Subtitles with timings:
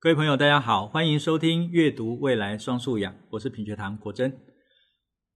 [0.00, 4.32] 各位朋友，大家好，欢迎收听《阅读未来双素养》，我是品学堂国珍。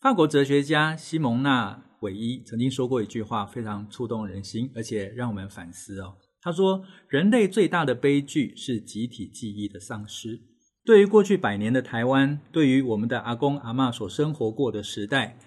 [0.01, 6.15] 法国哲学家西蒙娜·韦伊曾经说过一句话，非常触动人心，而且让我们反思哦。
[6.41, 10.39] 他说：“人类最大的悲剧是集体记忆的丧失。”
[10.87, 15.41] 对于过去百年的台湾，对于我们的阿公阿嬷所生活过的时代，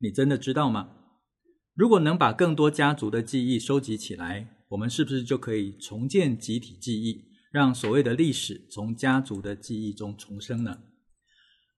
[0.00, 0.90] 你真的知道吗？
[1.74, 7.27] 如果能把更多家族的记忆收集起来，我们是不是就可以重建集体记忆？
[7.50, 10.80] 让所谓的历史从家族的记忆中重生呢？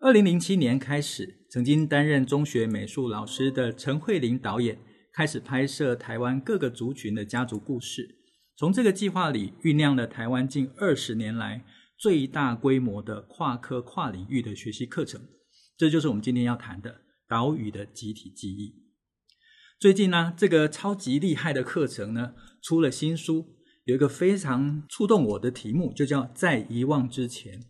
[0.00, 4.78] 二零零七年开始，曾经担任中学美术老师的陈慧玲导演
[5.12, 8.16] 开始拍摄台湾各个族群的家族故事。
[8.56, 11.64] 从这个计划里酝酿了台湾近二十年来
[11.96, 15.20] 最大规模的跨科跨领域的学习课程。
[15.76, 18.74] 这就是我们今天要谈的岛屿的集体记忆。
[19.78, 23.59] 最近呢，这个超级厉害的课程呢，出了新书。
[23.84, 27.60] 有一个非常触动我的题目，就叫“在遗忘之前”，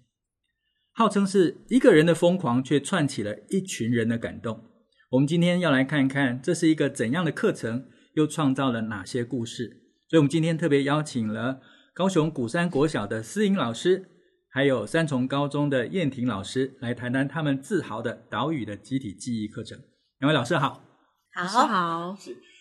[0.92, 4.64] 号称是一个人的疯狂，却串起了一群人的感动。
[5.10, 9.82] 我们今天要来看一看，这是一个怎样的课程，又创造了哪些故事。
[10.08, 11.60] 所以，我们今天特别邀请了
[11.94, 14.08] 高雄鼓山国小的思莹老师，
[14.48, 19.78] 还有三重高中的燕婷老师，来谈谈他们自豪的岛屿的集体记忆课程。
[20.18, 20.84] 两位老师好，
[21.46, 22.16] 好，好。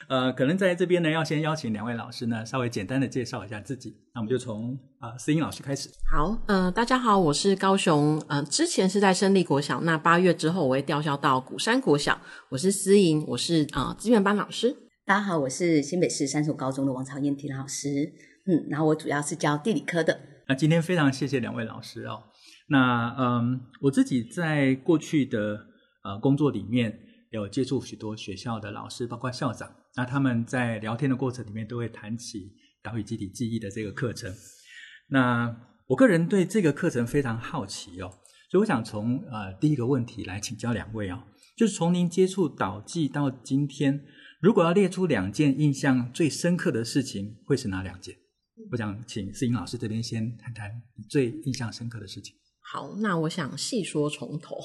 [0.08, 3.96] 呃，可能在这边呢，要先邀请两位老师呢，稍微简单的介绍一下自己。
[4.16, 5.88] 那我们就从啊、呃，思莹老师开始。
[6.12, 12.20] 好，呃，大家好，我是高雄，呃，之前是在胜利国小，那八月之后我会调校到鼓山国小。
[12.50, 14.76] 我是思莹，我是啊、呃，资源班老师。
[15.06, 18.12] 大家好，我是新北市三所高中的王朝燕婷老师。
[18.48, 20.20] 嗯，然后我主要是教地理科的。
[20.48, 22.24] 那今天非常谢谢两位老师哦。
[22.70, 25.60] 那嗯，我自己在过去的
[26.04, 29.76] 呃工作里面有接触许多学校的老师，包括校长。
[29.96, 34.34] 那他们在聊天的过程里面都会谈起岛屿集体记忆的这个课程。
[35.08, 35.56] 那
[35.88, 38.10] 我个人对这个课程非常好奇哦，
[38.50, 41.24] 所以我想从呃第一个问题来请教两位哦，
[41.58, 44.06] 就是从您接触岛记到今天，
[44.40, 48.16] 如果要列出两件印象最深刻的事情，会是哪两件？
[48.72, 52.36] 我想请思颖老师这边先谈谈你最印象深刻的事情。
[52.72, 54.56] 好，那我想细说从头，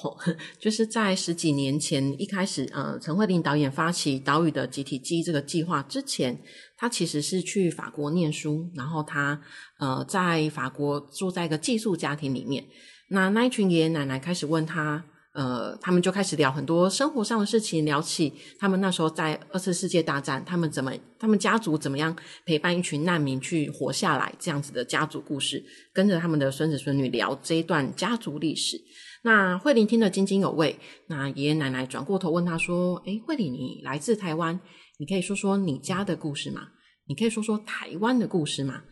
[0.58, 6.38] 就是在十几年前一开始，呃，陈慧琳导演发起岛屿的集体记忆这个计划之前，
[6.76, 9.40] 他其实是去法国念书，然后他
[9.78, 12.66] 呃在法国住在一个寄宿家庭里面，
[13.08, 15.02] 那那一群爷爷奶奶开始问他。
[15.34, 28.80] 呃，他们就开始聊很多生活上的事情，聊起他们那时候在二次世界大战，他们怎么，他们家族怎么样陪伴一群难民去活下来，这样子的家族故事，跟着他们的孙子孙女聊这一段家族历史。
[29.24, 30.78] 那慧玲听得津津有味，
[31.08, 34.60] 那爷爷奶奶转过头问他说：“诶，慧玲，你来自台湾，
[34.98, 36.68] 你可以说说你家的故事吗？
[37.08, 38.82] 你可以说说台湾的故事吗？”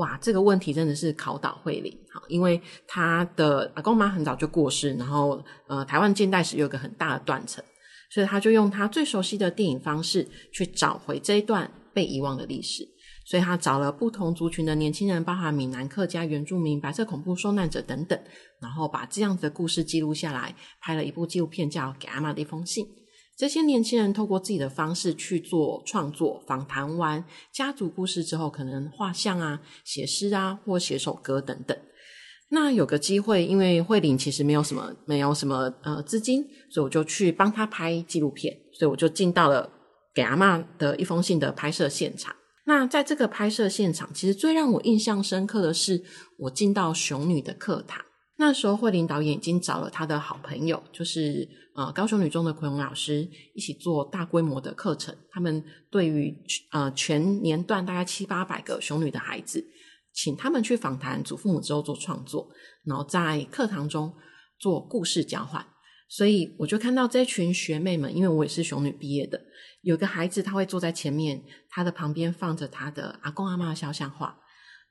[0.00, 7.62] 哇，这个问题真的是考倒慧玲，好，因为他的阿公妈很早就过世，然后呃，台湾近代史有个很大的断层，
[8.10, 12.82] 所以他就用他最熟悉的电影方式去找回这一段被遗忘的历史，
[13.26, 18.18] 所以他找了不同族群的年轻人，包含闽南客家、原住民、白色恐怖受难者等等，
[18.62, 22.86] 然后把这样子的故事记录下来，拍了一部纪录片，叫《给阿嬷的一封信》。
[23.40, 31.74] 这些年轻人透过自己的方式去做创作，访谈完家族故事之后，可能画像啊、写诗啊，或写首歌等等。
[32.50, 38.54] 那有个机会，因为慧玲其实没有什么、没有什么呃资金，所以我就去帮他拍纪录片。
[38.78, 39.70] 所以我就进到了
[40.14, 42.36] 给阿嬷的一封信的拍摄现场。
[42.66, 46.04] 那在这个拍摄现场，其实最让我印象深刻的是，
[46.36, 48.04] 我进到熊女的课堂。
[48.40, 51.48] 那时候慧玲导演已经找了他的好朋友，就是。
[51.72, 55.16] 呃，高雄女中的奎荣老师一起做大规模的课程。
[55.30, 56.36] 他们对于
[56.72, 59.64] 呃全年段大概七八百个雄女的孩子，
[60.12, 62.48] 请他们去访谈祖父母之后做创作，
[62.84, 64.12] 然后在课堂中
[64.58, 65.64] 做故事交换。
[66.08, 69.40] 所以我就看到这群学妹们，因为我也是雄女毕业的，
[69.82, 74.36] 有个孩子他会坐在前面，他的旁边放着他的阿公阿嬷的肖像画，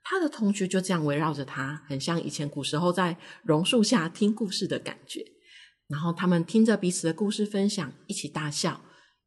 [0.04, 5.24] 他的同学就这样围绕着他，很像以前古时候在榕树下听故事的感觉。
[5.88, 8.82] 然后他们听着彼此的故事分享，一起大笑，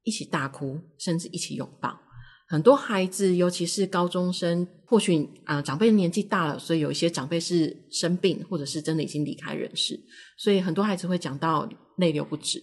[0.04, 2.00] 一起大哭，甚至一起拥抱。
[2.48, 9.98] 很多孩子，尤其是高中生，或许啊、长辈年纪大了，所以有一些长辈是生病，或者是真的已经离开人世，
[10.36, 12.62] 所以很多孩子会讲到泪流不止。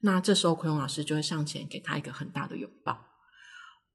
[0.00, 3.07] 那这时候奎荣老师就会上前给他一个很大的拥抱。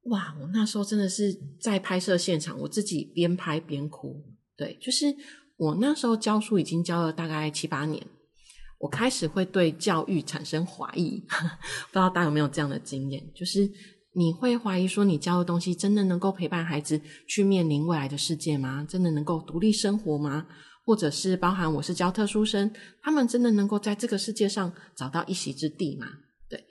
[0.06, 4.22] 哇，我那时候真的是在拍摄现场，我自己边拍边哭。
[4.56, 5.16] 对，就是
[5.58, 8.06] 我那时候教书已经教了大概七八年。
[8.80, 11.20] 我开始会对教育产生怀疑，
[11.88, 13.24] 不知道大家有没有这样的经验？
[13.34, 13.72] 就是
[14.14, 18.86] 你会怀疑说，你教的东西真的能够陪伴孩子去面临未来的世界吗？
[18.88, 20.46] 真的能够独立生活吗？
[20.86, 22.70] 或者是包含我是教特殊生，
[23.02, 26.06] 他们真的能够在这个世界上找到一席之地吗？
[26.50, 26.62] 对，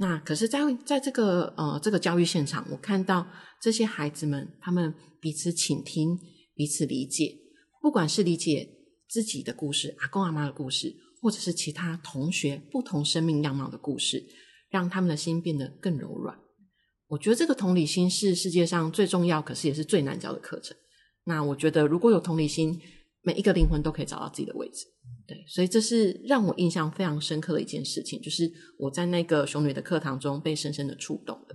[0.00, 3.26] 那可是在，在这个呃这个教育现场，我看到
[3.60, 6.16] 这些孩子们，他们彼此倾听，
[6.54, 7.36] 彼此理解，
[7.82, 8.68] 不管是理解
[9.08, 14.24] 自己的故事、阿公阿妈的故事，或者是其他同学不同生命样貌的故事，
[14.70, 16.38] 让他们的心变得更柔软。
[17.08, 20.76] 我觉得这个同理心是世界上最重要，可是也是最难教的课程。
[21.24, 22.80] 那我觉得如果有同理心，
[23.22, 24.86] 每一个灵魂都可以找到自己的位置。
[25.28, 31.54] 对，所以这是让我印象非常深刻的一件事情，就是我在那个熊女的课堂中被深深的触动的。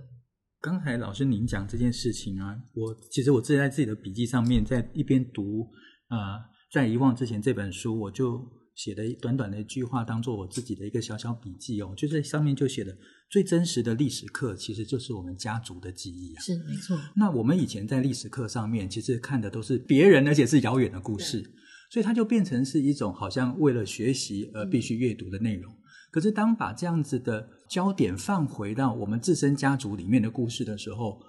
[0.60, 5.68] 刚才老师您讲这件事情啊，我其实我自己在自己的笔记上面，在一边读
[6.06, 8.40] 啊、呃，在遗忘之前这本书，我就
[8.76, 12.96] 写了短短的一句话，当做我自己的一个小小笔记哦，就在上面就写的
[13.28, 16.40] 最真实的历史课，其实就是我们家族的记忆啊。
[16.40, 16.96] 是，没错。
[17.16, 21.42] 那我们以前在历史课上面，其实看的都是别人，而且是遥远的故事。
[21.90, 25.72] 所以它就变成是一种好像为了学习而必须阅读的内容。
[26.10, 31.20] 可是当把这样子的焦点放回到我们自身家族里面的故事的时候，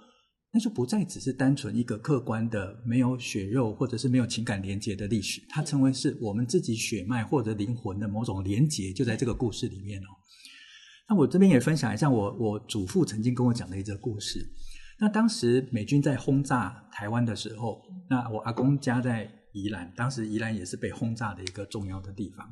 [0.52, 10.06] 那就不再只是单纯一个客观的没有血肉或者是没有情感连结的历史，它成为是我们自己血脉或者灵魂的某种连结，就在这个故事里面哦。
[11.08, 14.40] 那我这边也分享一下我我祖父曾经跟我讲的一则故事。
[15.00, 19.28] 那当时美军在轰炸台湾的时候，那我阿公家在。
[19.56, 22.46] 宜兰当时宜兰也是被轰炸的一个重要的地方，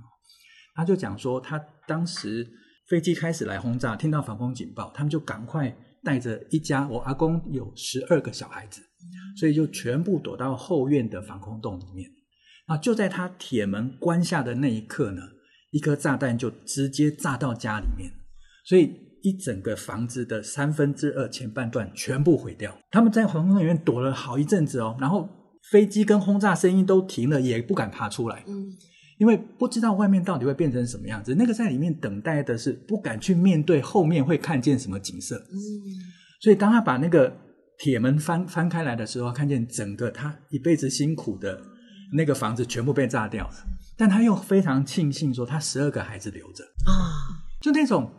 [0.75, 2.51] 他就讲说，他当时
[2.89, 8.81] 飞机开始来轰炸，听到防空警报，他们就赶快带着一家，我阿公有十二个小孩子，
[9.37, 12.11] 所以就全部躲到后院的防空洞里面。
[12.67, 15.21] 那就在他铁门关下的那一刻呢，
[15.73, 18.11] 一颗炸弹就直接炸到家里面，
[18.65, 18.91] 所以
[19.23, 22.79] 一整个房子的三分之二前半段全部毁掉。
[22.91, 25.44] 他们在防空洞里面躲了好一阵子哦，然后。
[25.71, 28.73] 飞机跟轰炸声音都停了，也不敢爬出来，嗯，
[29.19, 31.35] 因为不知道外面到底会变成什么样子。
[31.35, 35.59] 那个在里面等待的是不敢去面对后面会看见什么景色，嗯，
[36.41, 37.35] 所以当他把那个
[37.79, 41.61] 铁门翻翻开来的时候，看见整个他一辈子辛苦的
[42.13, 43.55] 那个房子全部被炸掉了，
[43.97, 46.63] 但他又非常庆幸说他十二个孩子留着。
[46.87, 48.13] 啊，就那种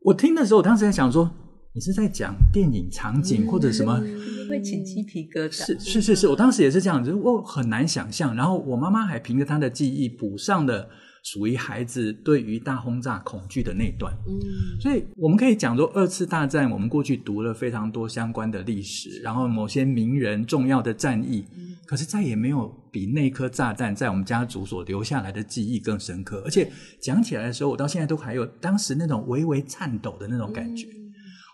[0.00, 1.30] 我听的时候，我当时在想说，
[1.76, 4.00] 你是在讲电影场景或者什么？
[4.02, 8.34] 嗯会起鸡皮疙瘩，是是是是，我当时也是这样子，我很难想象。
[8.36, 10.88] 然后我妈妈还凭着她的记忆补上了
[11.24, 14.14] 属于孩子对于大轰炸恐惧的那段。
[14.24, 26.40] 嗯，所以我们可以讲说，二次大战我们过去读了非常多相关的历史，然后某些名人重要的战役，嗯，可是再也没有比那颗炸弹在我们家族所留下来的记忆更深刻。
[26.44, 26.70] 而且
[27.00, 30.86] 讲起来的时候，我到现在都还有当时那种微微颤抖的那种感觉。
[30.86, 31.05] 嗯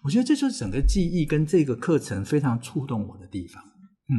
[0.05, 3.63] 我觉得这就是整个记忆跟这个课程非常触动我的地方。
[4.09, 4.17] 嗯，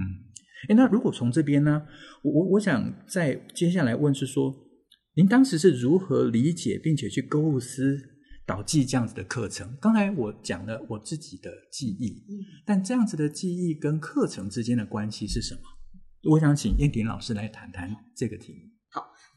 [0.70, 1.84] 诶，那如果从这边呢，
[2.24, 4.54] 我我我想在接下来问是说，
[5.16, 7.98] 您当时是如何理解并且去构思
[8.46, 9.78] 导记这样子的课程？
[9.82, 12.24] 刚才我讲了我自己的记忆，
[12.66, 15.62] 但这样子的记忆跟课程之间的关系是什么？
[16.32, 18.73] 我想请燕婷老师来谈谈这个题目。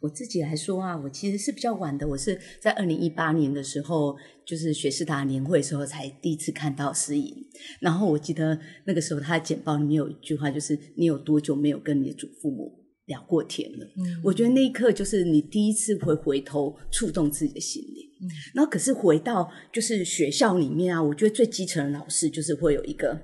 [0.06, 2.06] 我自己来说啊，我其实是比较晚的。
[2.06, 7.34] 我是在二零一八年的时候，就是学士达年会的时候，才第一次看到诗颖。
[7.80, 12.72] 然后我记得那个时候，他的简报里面有一句话，就是“你有多久没有跟你的祖父母
[13.06, 18.08] 聊过天了？”嗯，我觉得那一刻就是你第一次会回头触动自己的心灵。
[18.22, 23.20] 嗯，然后可是回到就是学校里面啊，我觉得最基层的老师就是会有一个。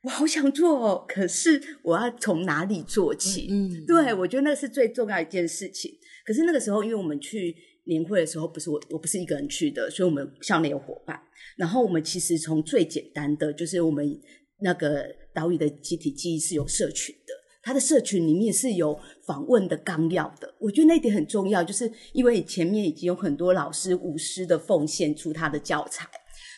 [0.04, 3.48] 我好想做哦，可是我要从哪里做起？
[3.50, 5.92] 嗯，对，我觉得那是最重要一件事情。
[6.24, 7.54] 可是那个时候，因为我们去
[7.84, 11.20] 年会的时候，不是我，我不是一个人去的，所以我们校内有伙伴。
[11.56, 14.18] 然后我们其实从最简单的，就是我们
[14.62, 15.04] 那个
[15.34, 20.54] 岛屿的集体记忆是有社群的，它的社群里面是有访问的纲要的。
[20.60, 26.08] 我觉得那一点很重要，就是因为前面已经有很多老师无私的奉献出他的教材，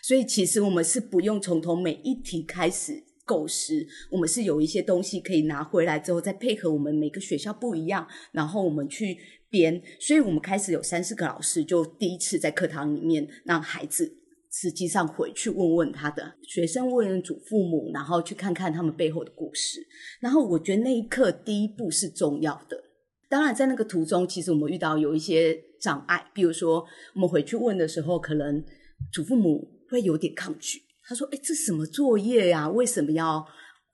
[0.05, 3.03] 所以其实我们是不用从头每一题开始。
[3.33, 9.17] 构思，我们是有一些东西可以拿回来之后，再配合我们每个学校不一样，然后我们去
[9.49, 9.83] 编。
[9.99, 14.19] 所以我们开始有三四个老师，就第一次在课堂里面让孩子
[14.51, 19.81] 实际上回去问问他的学生，问问祖父母，然后去看看他们背后的故事。
[20.21, 22.85] 然后我觉得那一刻第一步是重要的。
[23.31, 26.85] 当然，在那个途中，其实我们遇到有一些障碍，比如说
[27.15, 28.63] 我们回去问的时候，可能
[29.11, 30.83] 祖父母会有点抗拒。
[31.13, 32.71] 他说：“哎，这什么作业呀？
[32.71, 33.47] 为什么要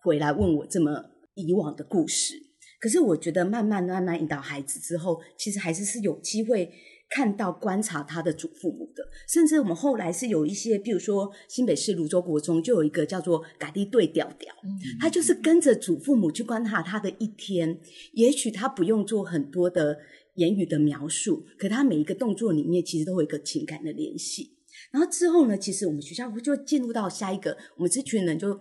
[0.04, 1.02] 回来问我这么
[1.34, 2.34] 以往的故事？
[2.80, 6.70] 可是我觉得慢慢慢慢引导孩子之后，其实孩子是有机会
[7.10, 9.02] 看到观察他的祖父母的。
[9.28, 14.54] 甚至我们后来是有一些，比如说新北市芦洲国中就有一个叫做“嘎地对调调”，
[15.00, 17.80] 他就是跟着祖父母去观察他的一天。
[18.12, 19.98] 也许他不用做很多的
[20.36, 24.57] 言语的描述，可他每一个动作里面其实都有一个情感的联系。
[24.90, 28.58] 然后之后呢，其实我们学校就进入到下一个，我们这群人就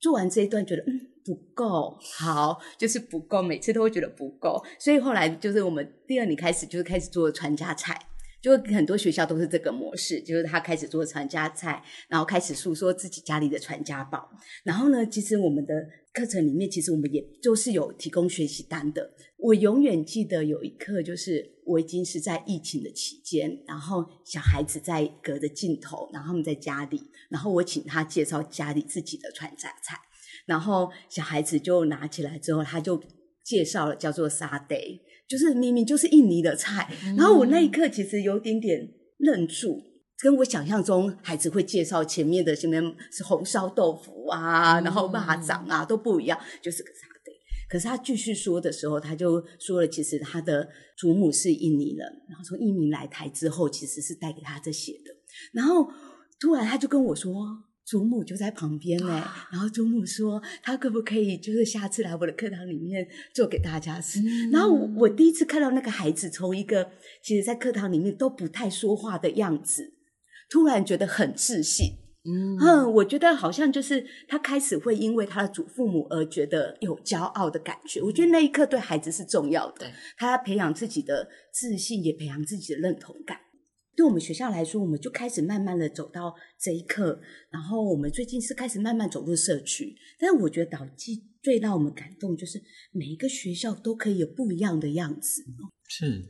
[0.00, 7.98] 做完这一段，觉得嗯不够好，就是不够，每次都会觉得不够，所以后来就是我们第二年开始就是开始做传家菜，
[8.40, 14.30] 就很多学校都是这个模式，就是他开始做传家菜，然后开始诉说自己家里的传家宝，
[14.64, 15.72] 然后呢，其实我们的。
[16.16, 19.10] 课程里面，其实我们也就是有提供学习单的。
[19.38, 29.98] 我永远记得有一刻，就是我已经是在疫情的期间，然后小孩子在隔着镜头，然后他们在家里，然后我请他介绍家里自己的传家菜，
[30.46, 33.02] 然后小孩子就拿起来之后，他就
[33.44, 38.88] 介绍了叫做沙爹，就是明明就是印尼的菜，然后我那一刻其实有点点
[39.18, 39.82] 愣住。
[40.18, 47.15] 跟我想象中孩子会介绍前面的什么是红烧豆腐啊，嗯、然后蚂蚱啊都不一样，就是个沙爹。
[47.68, 55.14] 可是他继续说的时候，他就说了，其实他的祖母是印尼人，然后从印尼来台之后，其实是带给他这些的。
[55.52, 55.90] 然后
[56.38, 57.32] 突然他就跟我说，
[57.84, 59.24] 祖母就在旁边呢。
[59.52, 64.20] 然后祖母说，他可不可以就是下次来我的课堂里面做给大家吃？
[64.20, 66.90] 嗯、然后我，我第一次看到那个孩子从一个
[67.22, 69.94] 其实在课堂里面都不太说话的样子。
[70.48, 71.96] 突然觉得很自信，
[72.26, 78.02] 嗯，嗯，我觉得好像就是他开始会因为他的祖父母而觉得有骄傲的感觉。
[78.02, 83.38] 我觉得那一刻对孩子是重要的，他要培养自己的自信，也培养自己的认同感。
[83.94, 87.20] 对我们学校来说，我们就开始慢慢的走到这一刻。
[87.50, 92.60] 然后我们最近是开始慢慢走入社区，但是我觉得导记最让我们感动就是
[92.92, 95.44] 每一个学校都可以有不一样的样子。
[95.88, 96.22] 是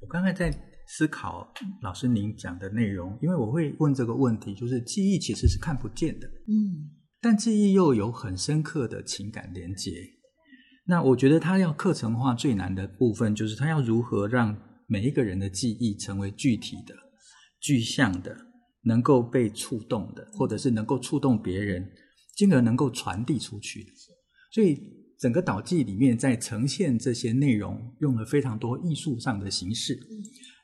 [0.00, 0.69] 我刚才在。
[0.92, 9.92] 思考老师您讲的内容，因为我会问这个问题，就是记忆其实是看不见的，嗯，但记忆又有很深刻的情感连接。
[10.86, 16.92] 那我觉得他要课程化最难的部分，就是他要如何让每一个人的记忆成为具体的、
[17.60, 18.36] 具象的，
[18.82, 21.88] 能够被触动的，或者是能够触动别人，
[22.34, 23.92] 进而能够传递出去的。
[24.52, 24.76] 所以
[25.20, 29.96] 整个导记里面在呈现这些内容，用了非常多艺术上的形式。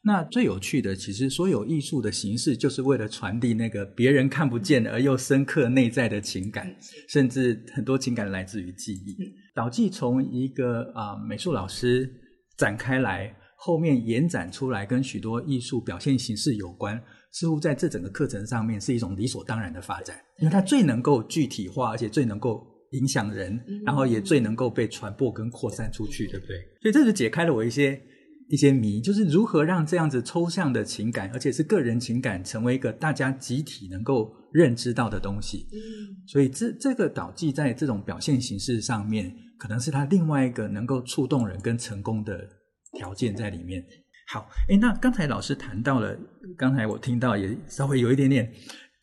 [0.06, 6.72] 那最有趣的，其实所有艺术的形式，就是为了传递那个别人看不见而又深刻内在的情感，
[7.08, 9.16] 甚至很多情感来自于记忆。
[9.52, 12.08] 导记从一个啊、呃、美术老师
[12.56, 26.56] 展开来，后面延展出来，跟许多艺术表现形式有关，似乎在这整个课程上面是一种理所当然的发展，因为它最能够具体化，而且最能够影响人，然后也最能够被传播跟扩散出去，对不对？
[26.80, 28.00] 所以这就解开了我一些。
[28.48, 35.66] 一些谜，就是如何让这样子抽象的情感，而且是个人情感，成为一个大家集体能够认知到的东西。
[35.72, 42.48] 嗯，所以这这个导记在这种表现形式上面，可能是他另外一个能够触动人跟成功的
[42.92, 43.84] 条件在里面。
[44.28, 46.16] 好，诶，那刚才老师谈到了，
[46.56, 48.52] 刚才我听到也稍微有一点点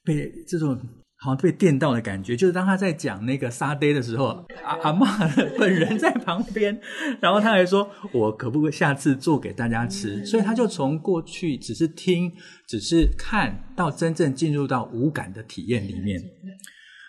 [0.03, 0.79] 被这种。
[1.23, 6.77] 好像被电到的感觉，就是当他在讲那个沙爹的时候，阿阿嬷本人在旁边，
[7.21, 12.29] 然后他还说：“我可不可以下次做给大家吃？”所以他就从过去只是听、
[12.67, 16.21] 只是看到真正进入到无感的体验里面。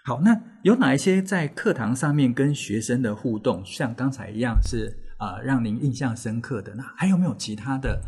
[0.04, 6.72] 好，那有哪一些在课堂上面跟学生的互动，像刚才一样是啊、呃，让您印象深刻的？
[6.76, 8.00] 那还有没有其他的？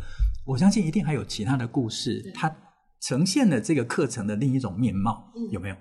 [0.45, 2.49] 我相信一定还有其他的故事，它
[3.01, 5.75] 呈现了这个课程的另一种面貌，有没有？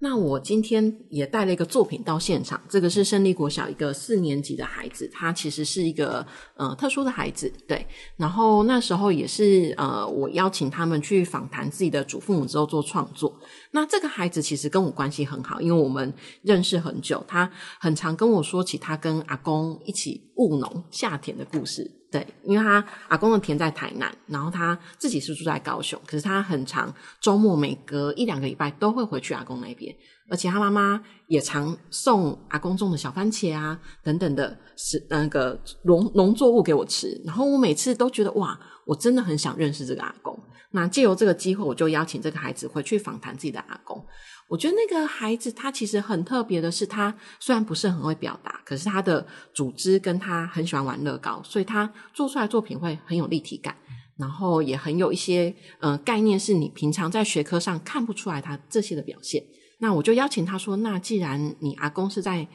[0.00, 7.86] 那我今天也带了一个作品到现场，这个是胜利国小一个四年级的孩子，他其实是一个呃特殊的孩子，对。
[8.16, 13.34] 然后那时候也是呃我邀请他们去访谈自己的祖父母之后做创作。
[13.70, 21.90] 那这个孩子其实跟我关系很好，因为我们认识很久，他很常跟我说起他跟阿公一起务农下田的故事。
[22.14, 29.92] 对，因为他阿公的田在台南，然后他自己是住在高雄，可是他很长周末每隔一两个礼拜都会回去阿公那边，
[30.30, 38.56] 而且他妈妈也常送阿公种的小番茄啊等等的是那个农农作物给我吃，然后我每次都觉得哇，
[38.86, 40.38] 我真的很想认识这个阿公。
[40.70, 44.04] 那借由这个机会，我就邀请这个孩子回去访谈自己的阿公。
[44.48, 53.76] 我觉得那个孩子他其实很特别的是，他虽然不是很会表达，可是他的组织跟他很喜欢玩乐高，所以他做出来作品会很有立体感，
[54.18, 59.42] 然后也很有一些呃概念，是你平常在学科上看不出来他这些的表现。
[59.80, 62.46] 那我就邀请他说：“那既然你阿公是在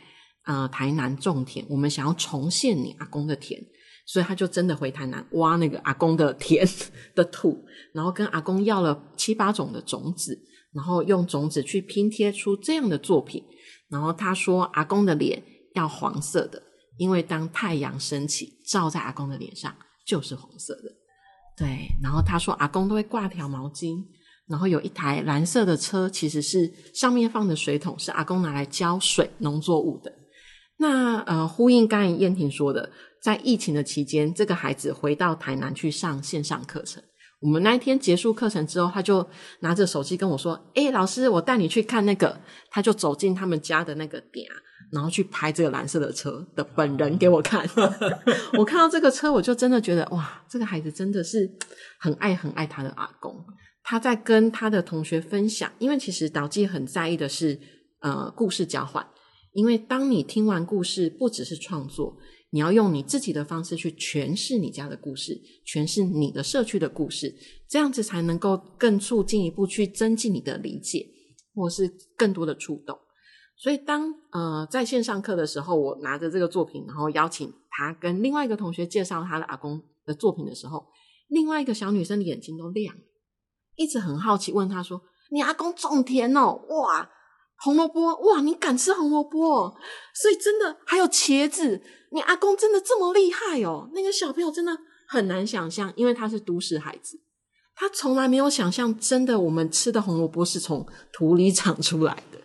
[0.46, 3.60] 呃台南种田，我们想要重现你阿公的田。”
[4.08, 6.68] 所以他就真的回台南挖那个阿公的田
[7.14, 10.36] 的土，然后跟阿公要了七八种的种子，
[10.74, 13.44] 然后用种子去拼贴出这样的作品。
[13.90, 16.62] 然后他说，阿公的脸要黄色的，
[16.98, 20.92] 因为当太阳升起照在阿公的脸上就是红色的。
[21.58, 24.04] 对，然后他说阿公都会挂条毛巾。
[24.48, 30.12] 然后有一台蓝色的车，其实是上面放的水桶，是阿公拿来浇水农作物的。
[30.78, 37.04] 那呃，呼应刚才燕婷说的，在疫情的期间，这个孩子回到台南去上线上课程。
[37.42, 39.26] 我们那一天结束课程之后，他就
[39.62, 44.46] 拿着手机跟我说：“诶，老师，我带你去看那个。”他就走进他们家的那个点，
[44.92, 47.68] 然后去拍这个蓝色的车的本人给我看。
[48.60, 51.50] 我看到这个车，我就真的觉得哇，这个孩子真的是
[52.00, 53.34] 很爱很爱他的阿公。
[53.82, 57.60] 他在跟他的同学分享，因为其实导记很在意的是，
[58.02, 59.08] 呃，故事交换。
[59.54, 62.16] 因为当你听完故事，不只是创作，
[62.52, 67.36] 你要用你自己的方式去诠释你家的故事，诠释你的社区的故事，
[67.68, 71.08] 这样子才能够更促进一步去增进你的理解，
[71.54, 72.98] 或是更多的触动。
[73.56, 80.88] 所以当呃在线上课的时候，我拿着这个作品，然后邀请他跟另外一个同学介绍他的阿公的作品的时候，
[81.28, 83.02] 另外一个小女生的眼睛都亮了。
[83.76, 85.02] 一直很好奇，问他说
[85.32, 86.54] ：“你阿公种田哦？
[86.70, 87.10] 哇，
[87.62, 89.76] 红萝卜哇，你敢吃红萝卜？
[90.14, 93.90] 所以真的还有茄子，你阿公真的这么厉害哦？
[93.94, 97.20] 那个小朋友真的很难想象，因为他是都市孩子，
[97.76, 102.40] 他从来没有想象，真的我们吃的红萝卜是从土里长出来的。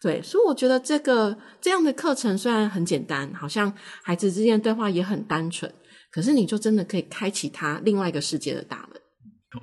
[0.00, 5.72] 对，所以我觉得这个这样的课程虽然很简单，好像孩子之间的对话也很单纯，
[6.10, 9.00] 可是你就真的可以开启他另外一个世界的大门。”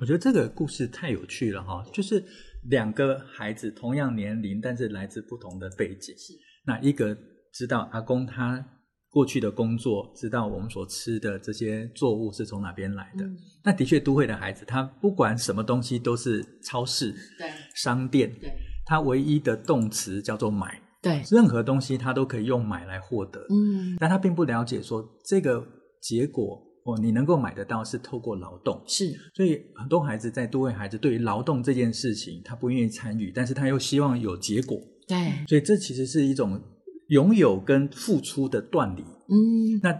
[0.00, 2.24] 我觉得这个故事太有趣了哈，就是
[2.68, 6.16] 两个孩子同样年龄，但是来自不同的背景。
[6.16, 6.32] 是，
[6.64, 7.16] 那一个
[7.52, 8.64] 知道阿公他
[9.10, 13.24] 过去的工作，知道我们所吃的这些作物是从哪边来的。
[13.24, 18.52] 嗯、那的确，都会的孩子，他不管什么东西都是超市、对商店，对，
[18.86, 23.40] 他唯一的动词叫做买，对，任何东西他都可以用买来获得。
[23.50, 25.66] 嗯，但他并不了解说这个
[26.00, 26.71] 结果。
[26.84, 36.60] 哦，你能够买得到是透过劳动，是，所以很多孩子在都会孩子对于劳动这件事情，他不愿意参与，但是他又希望有结果，对，所以这其实是一种
[37.08, 39.96] 拥有跟付出的断离，嗯，那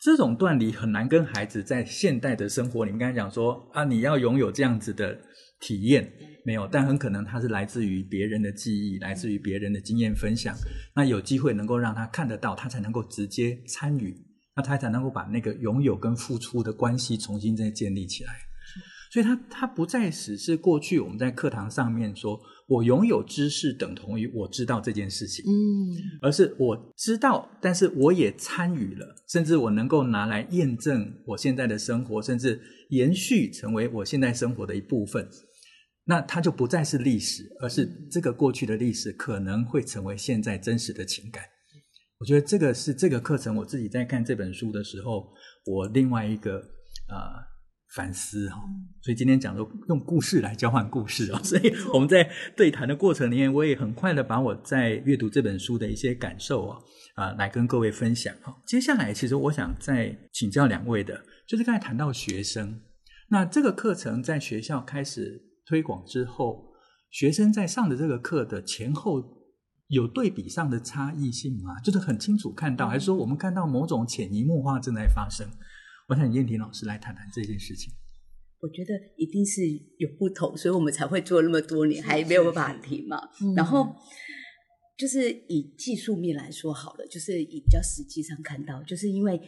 [0.00, 5.18] 这种断离很难跟孩子在现代的生活里面，刚才讲说啊，你要拥有这样子的
[5.60, 6.10] 体验，
[6.44, 10.54] 没有，但很可能他是来自于别人的记忆，来自于别人的经验分享，
[10.94, 14.16] 那有机会能够让他看得到，他才能够直接参与。
[14.56, 18.32] 那他才能够把那个拥有跟付出的关系重新再建立起来，
[19.12, 35.28] 所以他他不再只是过去我们在课堂上面说我拥有知识等同于我知道这件事情，嗯，而是我知道，但是我也参与了，甚至我能够拿来验证我现在的生活，甚至延续成为我现在生活的一部分。
[36.08, 41.42] 那它就不再是历史，而是这个过去的历史可能会成为现在真实的情感。
[42.18, 45.28] 我觉得这个是这个课程，我自己在看这本书的时候，
[45.66, 46.56] 我另外一个
[47.08, 47.44] 呃
[47.94, 48.56] 反思哈。
[49.02, 56.78] 所以今天讲的用故事来交换故事啊，所以我们在对谈的过程里面，我也很快的把我在阅读这本书的一些感受啊
[57.16, 58.56] 啊来跟各位分享哈。
[58.66, 62.80] 接下来，其实我想再请教两位的，就是刚才谈到学生，
[63.28, 66.72] 那这个课程在学校开始推广之后，
[67.10, 69.35] 学生在上的这个课的前后。
[69.88, 71.78] 有对比上的差异性吗？
[71.80, 75.48] 就是很清楚看到，还是说我们看到某种潜移默化正在发生？
[76.08, 77.92] 我想燕婷老师来谈谈这件事情。
[78.60, 79.62] 我觉得一定是
[79.98, 83.20] 有不同，所以我们才会做那么多年，还没有办法停嘛。
[83.54, 83.94] 然后
[84.96, 89.40] 就是以技术面来说好了，就是以比较实际上看到，就是因为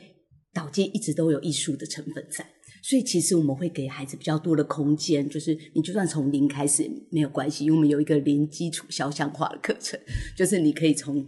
[0.52, 2.46] 导记一直都有艺术的成分在。
[2.82, 9.98] 所以其实我们会给孩子比较多的空间，就是你就算从零开始没有关系，因为我们有一个零基础肖像画的课程，
[10.36, 11.26] 就是你可以从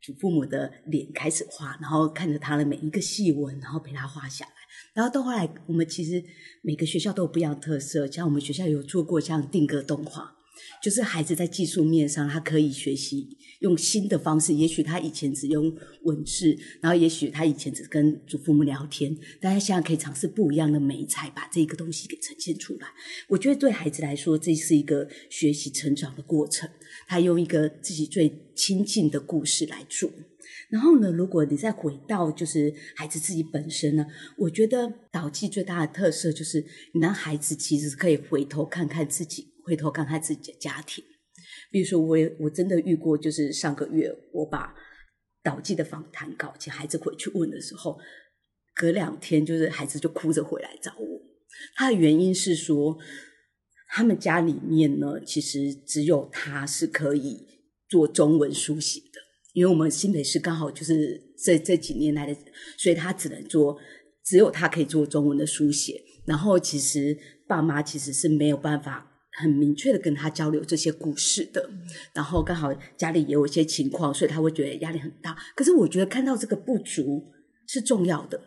[0.00, 4.52] 祖父母的脸开始画，然后看着他的每一个细纹，然后陪他画下来。
[4.94, 6.22] 然后到后来，我们其实
[6.62, 10.34] 每个学校都有不一样的特色，像我们学校有做过像定格动画。
[10.82, 14.52] 就是孩子在技术面上，他可以学习用新的方式。
[14.52, 15.72] 也许他以前只用
[16.02, 22.88] 文字，然后也许他以前只跟祖父母聊天，但他现在可以尝试不一样的媒材，把这个东西给呈现出来。
[23.28, 26.68] 我觉得对孩子来说，这是一个学习成长的过程。
[27.06, 30.10] 他用一个自己最亲近的故事来做。
[30.68, 34.06] 然后呢，如果你再回到就是孩子自己本身呢，
[34.38, 39.51] 我觉得导记最大的特色就是，你让孩子其实可以回头看看自己。
[39.64, 41.04] 回头看看自己的家庭，
[41.70, 44.74] 比如说我也我真的遇过，就是上个月我把
[45.42, 47.98] 导记的访谈稿请孩子回去问的时候，
[48.74, 51.20] 隔两天就是孩子就哭着回来找我。
[51.76, 52.98] 他的原因是说，
[53.88, 57.46] 他们家里面呢，其实只有他是可以
[57.88, 59.20] 做中文书写的，
[59.52, 62.40] 因为我们新北市刚好就是这这几年来的，
[62.78, 63.78] 所以他只能做，
[64.24, 66.02] 只有他可以做中文的书写。
[66.24, 71.68] 然后其实爸妈其实是没有办法很明确的跟他交流这些故事的。
[72.14, 75.36] 然后刚好家里也有一些情况，所以他会觉得压力很大。
[75.54, 77.32] 可是我觉得看到这个不足
[77.66, 78.40] 是重要的，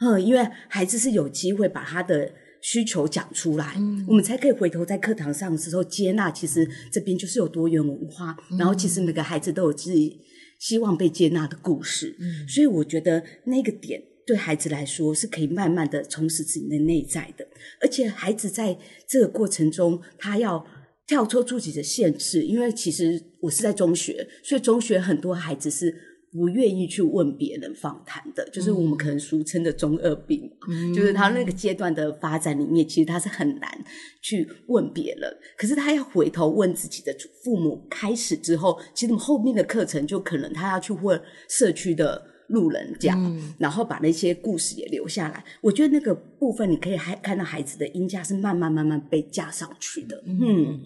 [0.00, 2.32] 嗯，因为孩子是有机会把他的。
[2.60, 6.28] 需求讲出来，嗯，我们才可以回头在课堂上的时候接纳。
[6.28, 10.20] 其实这边就是有多元文化，嗯，然后其实每个孩子都有自己
[10.58, 12.16] 希望被接纳的故事。
[12.18, 17.48] 嗯，所以我觉得那个点对孩子来说是可以慢慢的充实自己的内在的，
[17.80, 20.64] 而且孩子在这个过程中，他要
[21.06, 26.04] 跳脱自己的限制，因为其实我是在中学，所以中学很多孩子是。
[26.30, 33.84] 不愿意去问别人访谈的，就是我们可能俗称的中二病，嗯，就是他那个阶段的发展里面，其实他是很难
[34.20, 35.36] 去问别人。
[35.56, 45.44] 可是他要回头问自己的父母，开始之后，其实后面的课程就可能他要去问社区的路人甲，嗯，然后把那些故事也留下来。
[45.60, 50.22] 我觉得那个部分，你可以还看到孩子的音价是慢慢慢慢被架上去的。
[50.26, 50.80] 嗯，嗯，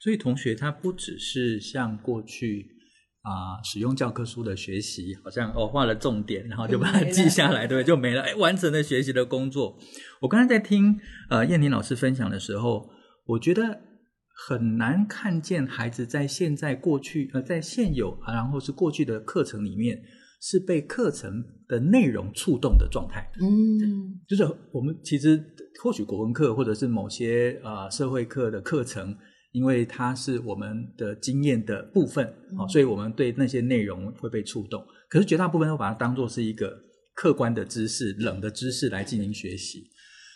[0.00, 2.72] 所以同学他不只是像过去。
[3.26, 9.76] 啊，使用教科书的学习，好像哦画了重点，然后就把它记下来，对，就没了，哎，完成了学习的工作。
[10.20, 10.96] 我刚才在听
[11.28, 12.88] 呃燕婷老师分享的时候，
[13.26, 13.80] 我觉得
[14.46, 20.00] 很难看见孩子在现在、过去呃在现有啊，然后是过去的课程里面
[20.48, 23.28] 是被课程的内容触动的状态。
[23.40, 25.42] 嗯，就是我们其实
[25.82, 29.16] 或许国文课或者是某些呃社会课的课程。
[29.52, 34.84] 因为它是我们的经验的部分，嗯，所以我们对那些内容会被触动。
[35.08, 36.78] 可是绝大部分都把它当作是一个
[37.14, 39.84] 客观的知识、冷的知识来进行学习。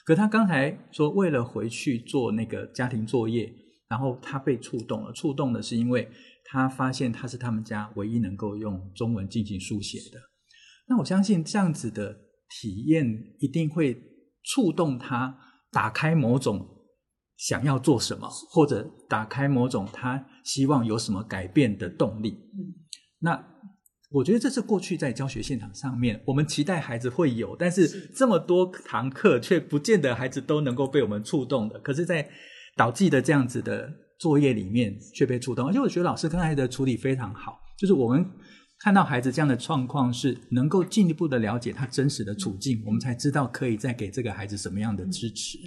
[0.06, 3.52] 可他刚才说，为了回去做那个家庭作业，
[3.90, 5.12] 然后他被触动了。
[5.12, 6.08] 触动的是因为
[6.50, 10.18] 他发现他是他们家唯一能够用中文进行书写的。
[10.88, 12.16] 那我相信这样子的
[12.60, 13.06] 体验
[13.38, 13.96] 一定会
[14.42, 15.38] 触动他，
[15.70, 16.76] 打开某种。
[17.40, 22.32] 想要做什么，或者打开某种他希望有什么改变的动力。
[22.52, 22.76] 嗯，
[23.20, 23.42] 那
[24.10, 31.80] 我觉得这是过去在教学现场上面，我们期待孩子会有，但是这么多堂课却不见得孩子都能够被我们触动的。
[31.80, 32.28] 可是，在
[32.76, 38.24] 导记的这样子的作业里面却被触动，而且我觉得老师刚才的处理非常好，就是我们
[38.78, 45.58] 看到孩子这样的状况是能够进一步的了解他真实的处境，我们才知道可以再给这个孩子什么样的支持。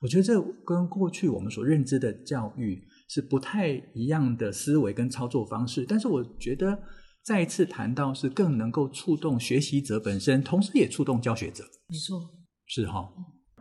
[0.00, 6.76] 我觉得这跟过去我们所认知的教育是不太一样的思维跟操作方式，但是我觉得
[7.22, 11.62] 再一次谈到是更能够触动学习者本身，同时也触动教学者。
[11.88, 12.18] 没错，
[12.66, 13.06] 是哈。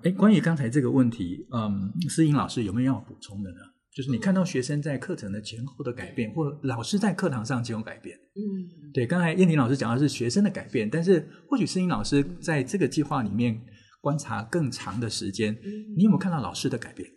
[0.03, 3.57] 哎，关于刚才这个问题，嗯，思颖老师有没有要补充的呢？
[3.95, 8.17] 就是你看到学生在课程的前后的改变，或老师在课堂上前后改变。
[8.35, 9.05] 嗯，对。
[9.05, 13.61] 刚才燕婷老师讲的是学生的改变，但是或许思颖老师在这个计划里面。
[14.03, 15.55] 观察更长的时间，
[15.95, 17.07] 你有没有看到老师的改变？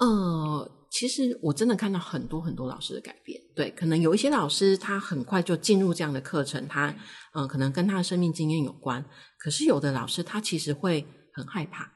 [0.00, 3.40] 呃，其实我真的看到很多很多老师的改变。
[3.54, 6.88] 对，可能有一些老师他很快就进入这样的课程，他
[7.34, 9.04] 嗯、呃，可能跟他的生命经验有关。
[9.38, 11.92] 可是有的老师他其实会很害怕，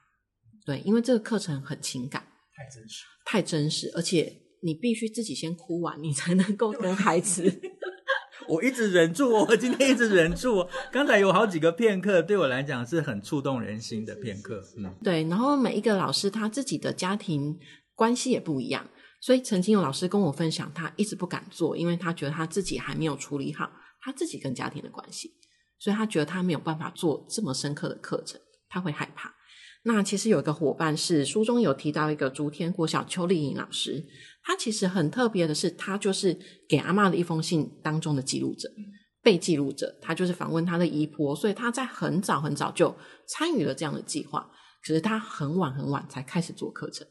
[0.65, 2.23] 对，因为这个课程很情感，
[2.55, 7.61] 太真实，太真实，而且你必须自己先哭完，你才能够跟孩子。
[8.49, 10.65] 我一直忍住，我今天一直忍住。
[10.93, 14.63] 刚才有好几个片刻，对我来讲是很触动人心的片刻。
[14.79, 15.25] 嗯，对。
[15.25, 17.59] 然后每一个老师他自己的家庭
[17.97, 18.89] 关系也不一样，
[19.21, 23.69] 所以曾经有老师跟我分享，他一直不敢做，因为他觉得他自己还没有处理好
[24.01, 25.33] 他自己跟家庭的关系，
[25.81, 29.35] 所以他觉得他没有办法做这么深刻的课程，他会害怕。
[29.89, 34.05] 那其实有一个伙伴是书中有提到一个竹田国小邱丽颖老师。
[34.43, 36.37] 她其实很特别的是，她就是
[36.69, 38.69] 给阿嬷的一封信当中的记录者、
[39.23, 39.97] 被记录者。
[40.03, 42.93] 她就是访问她的姨婆，所以她在很早很早就
[43.29, 44.51] 参与了这样的计划。
[44.85, 47.07] 可是她很晚很晚才开始做课程，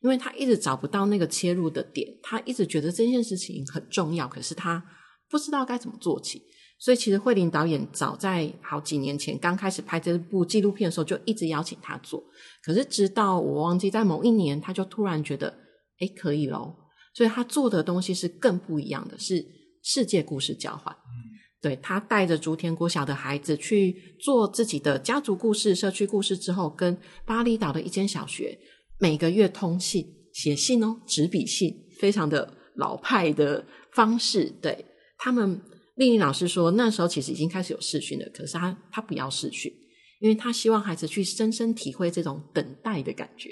[0.00, 2.08] 因为她一直找不到那个切入的点。
[2.20, 4.84] 她一直觉得这件事情很重要，可是她
[5.30, 6.42] 不知道该怎么做起。
[6.78, 12.22] 所以其实慧玲导演早在好几年前刚开始拍这部纪录片的时候，就一直邀请他做。
[12.62, 15.52] 可是直到我忘记在某一年，他就突然觉得。
[16.00, 16.76] 诶，可以咯。
[17.12, 19.44] 所以他做的东西是更不一样的，是
[19.82, 20.94] 世界故事交换。
[20.94, 28.56] 嗯、对，他带着竹田国小的孩子去做自己的家族故事、社区故事之后，跟巴厘岛的一间小学
[29.00, 34.52] 每个月通信、写信哦，纸笔信，非常的老派的方式。
[34.62, 34.86] 对，
[35.18, 35.60] 他们，
[35.98, 39.72] 丽丽老师说，那时候其实已经开始有试训了，可是他他不要试训，
[40.20, 43.50] 因为他希望孩子去深深体会这种等待的感觉。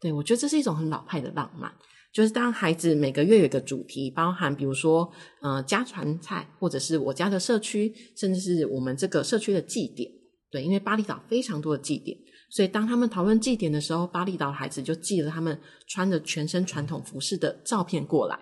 [0.00, 1.68] 对，我觉得这是一种很老派的浪漫，
[2.12, 5.10] 就是当孩子每个月有个主题，包含比如说
[5.42, 10.08] 呃家传菜，或者是我家的社区，甚至是我们这个社区的祭典。
[10.48, 12.16] 对，因为巴厘岛非常多的祭典，
[12.50, 18.38] 所以当他们讨论祭典的时候，巴厘岛孩子就寄了他们穿着全身传统服饰的照片过来。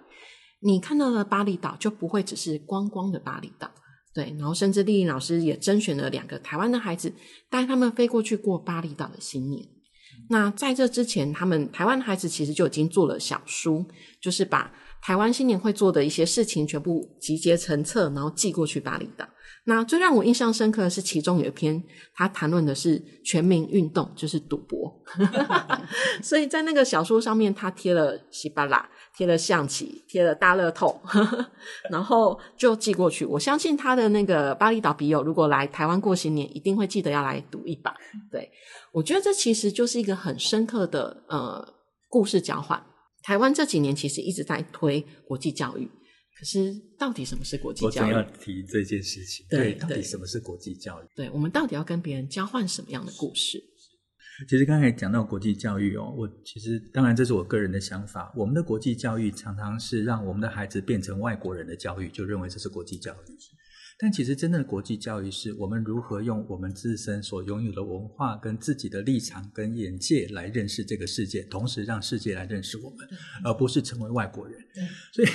[0.61, 3.71] 你看到的巴厘岛，就不会只是光光的巴厘岛。
[4.15, 7.13] 对，然后甚至丽颖老师也甄选了两个台湾的孩子，
[7.49, 9.65] 带他们飞过去过巴厘岛的新年。
[10.31, 13.85] 那在这之前，他们台湾的孩子其实就已经做了小书，
[14.21, 19.29] 就是把台湾新年会做的一些事情全部集结成册，然后寄过去巴厘岛。
[19.65, 21.83] 那最让我印象深刻的是，其中有一篇，
[22.15, 25.03] 他谈论的是全民运动，就是赌博。
[26.23, 28.89] 所以在那个小书上面，他贴了西巴拉，
[29.19, 30.97] 贴了象棋，贴了大乐透，
[31.91, 33.25] 然后就寄过去。
[33.25, 37.93] 我相信他的那个巴厘岛笔友，如果来台湾过新年，一定会记得要来赌一把。
[38.31, 38.49] 对，
[38.93, 41.67] 我觉得这其实就是一个很深刻的呃
[42.09, 42.81] 故事交换。
[43.25, 45.91] 台湾这几年其实一直在推国际教育。
[46.39, 48.13] 可是，到底什么是国际教育？
[48.13, 49.45] 我正要提这件事情。
[49.51, 51.07] 对，对，到底什么是国际教育？
[51.17, 53.61] 对，我们到底要跟别人交换什么样的故事？
[54.47, 58.33] 其实刚才讲到国际教育哦，我其实当然这是我个人的想法。
[58.37, 63.17] 我们的国际教育常常是让我们的孩子变成外国人的教育，就认为这是国际教育。
[64.01, 72.99] 但其实真正的国际教育是我们如何用我们自身所拥有的文化跟自己的立场跟眼界来认识这个世界，同时让世界来认识我们，
[73.43, 74.57] 而不是成为外国人。
[75.13, 75.29] 所以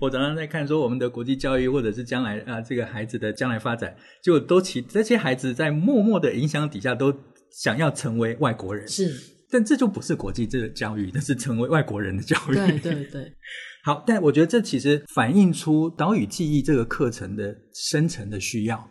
[0.00, 7.14] 我常常在看说我们的国际教育，或者是将来啊这个孩子的将来发展，就都其这些孩子在默默的影响底下，都
[7.56, 8.86] 想要成为外国人。
[8.86, 9.18] 是，
[9.50, 12.54] 但这就不是国际这个教育，那是成为外国人的教育。
[12.54, 13.32] 对对对。
[13.82, 18.90] 好，但我觉得这其实反映出岛屿记忆这个课程的深层的需要，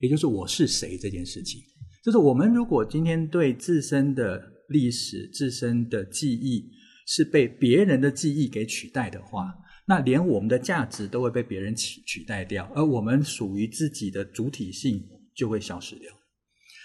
[0.00, 1.60] 也就是我是谁这件事情。
[2.04, 6.70] 就是我们如果今天对自身的历史、自身的记忆
[7.06, 9.52] 是被别人的记忆给取代的话，
[9.86, 15.02] 那连我们的价值都会被别人取取代掉，而我们属于自己的主体性
[15.34, 16.12] 就会消失掉。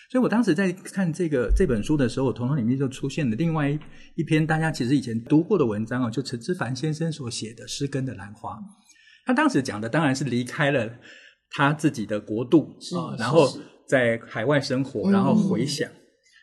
[0.09, 3.79] 所以我当时在看这个这本书的时候，我头脑里面就出现了另外一
[4.15, 8.55] 一篇大家其实以前读过的文章哦，就陈之凡先生所写的《诗根的兰花》。
[9.25, 10.91] 他当时讲的当然是离开了
[11.51, 13.47] 他自己的国度啊，然后
[13.87, 15.87] 在海外生活，然后回想。
[15.87, 15.95] 嗯、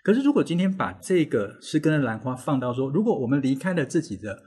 [0.05, 4.41] 可是如果今天把这个《诗根的兰花》放到说，如果我们离开了自己的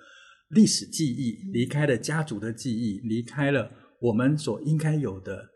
[0.52, 5.50] 历史记忆，离开了家族的记忆，离开了我们所应该有的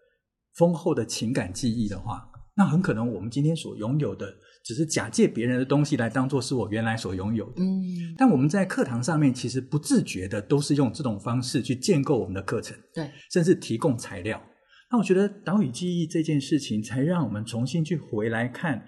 [0.58, 4.31] 丰厚的情感记忆的话，那很可能我们今天所拥有的，
[4.63, 7.63] 只是假借别人的东西来当做是我原来所拥有的。
[7.63, 14.39] 嗯，但我们在课堂上面其实不自觉的都是用这种方式去建构我们的课程，对，甚至提供材料。
[14.91, 18.85] 那我觉得岛屿记忆这件事情，才让我们重新去回来看，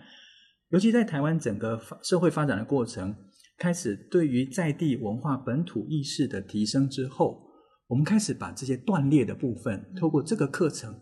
[0.70, 3.16] 尤其在台湾整个社会发展的过程，
[3.58, 7.42] 开始对于在地文化本土意识的提升之后，
[7.88, 10.94] 我们开始把这些断裂的部分，透过这个课程。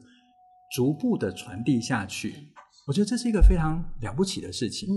[0.76, 2.34] 逐步的传递下去，
[2.86, 4.90] 我觉得这是一个非常了不起的事情。
[4.90, 4.94] 嗯，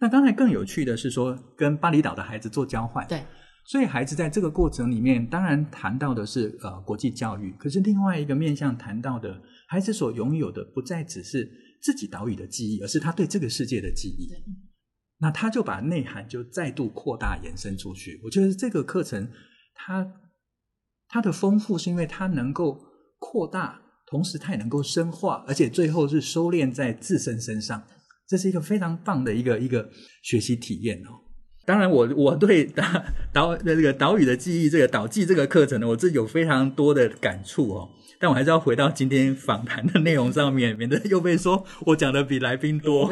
[0.00, 3.06] 那刚才更有趣的是说，跟巴厘岛的孩子做交换。
[3.06, 3.22] 对，
[3.66, 11.46] 所以孩子在这个过程里面，当然谈到的是呃国际教育，可是另外一个面向谈到的，孩子所拥有的不再只是
[11.82, 14.30] 自己岛屿的记忆，而是他对这个世界的记忆。
[15.18, 18.18] 那他就把内涵就再度扩大延伸出去。
[18.24, 19.30] 我觉得这个课程
[19.74, 20.10] 它
[21.06, 22.80] 它的丰富，是因为它能够
[23.18, 23.82] 扩大。
[24.06, 27.82] 同时，它也能够深化，而且最后是收敛在自身身上，
[28.28, 29.90] 这是一个非常棒的一个一个
[30.22, 31.26] 学习体验哦。
[31.64, 32.84] 当然我，我我对岛
[33.32, 37.88] 岛那这个岛屿的记忆，这个岛记这个课程呢，我自己有非常多的感触哦。
[38.20, 43.10] 但我还是要回到今天访谈的内容上面，免得又被说我讲的比来宾多。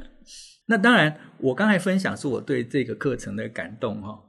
[0.66, 4.20] 那当然，我刚才分享是我对这个课程的感动哦。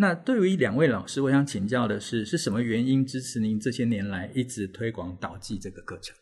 [0.00, 6.16] 那对于两位老师，我想请教的是，是什么原因支持您这些年来一直推广导记这个课程？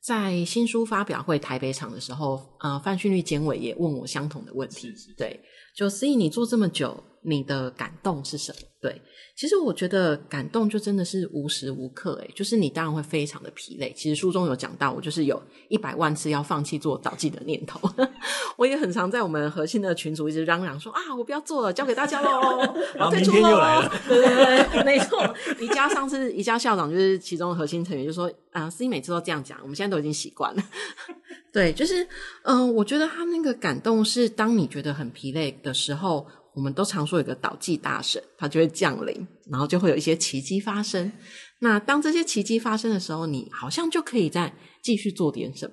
[0.00, 4.88] 在新书发表会台北场的时候，呃，范训律监委也问我相同的问题。
[4.88, 5.38] 是是是对，
[5.76, 8.58] 就思颖，你做这么久，你的感动是什么？
[8.80, 9.00] 对。
[9.36, 13.92] 其实我觉得感动就真的是无时无刻诶，就是你当然会非常的疲累。
[13.96, 17.80] 其实书中有讲到，我就是有一百万次要放弃做早记的念头。
[18.58, 23.88] 我也很常在我们核心的群组一直嚷嚷说啊，我不要做了，交给大家喽， 然后退出喽。
[24.08, 25.22] 对对对，没错。
[25.60, 30.62] 宜家上次宜家校长就是其中的核心成员，就说啊，思颖每次都这样讲，我们现在都已经习惯了。
[31.52, 32.02] 对，就是
[32.42, 36.26] 嗯、呃，我觉得他那个感动是当你觉得很疲累的时候。
[36.58, 41.12] 我们都常说有个导祭大神，他就会降临，然后就会有一些奇迹发生。
[41.60, 45.72] 那当这些奇迹发生的时候，你好像就可以再继续做点什么。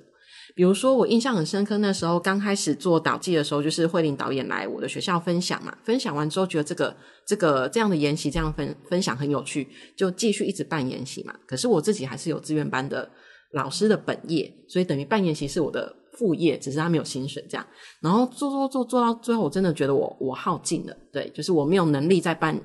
[0.54, 6.96] 比如说，我印象很深刻，那时候刚开始做导祭的时候，就是慧玲导演来我的学校分享嘛，分享完之后觉得这个
[7.26, 9.68] 这个这样的研习，这样分分享很有趣，
[9.98, 11.34] 就继续一直办研习嘛。
[11.48, 13.10] 可是我自己还是有志愿班的
[13.54, 17.66] 老师的本业，所以等于办研习是我的副业，只是他没有薪水这样。
[18.02, 22.60] 然后做做做做到最后，我真的觉得我我耗尽了，对，就是我没有能力再办